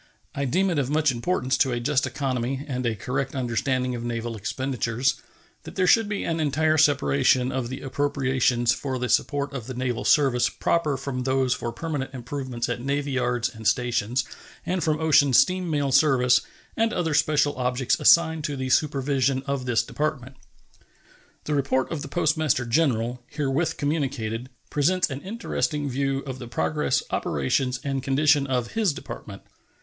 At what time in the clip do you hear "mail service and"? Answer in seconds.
15.69-16.91